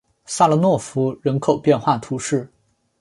[0.25, 2.51] 萨勒诺夫人口变化图示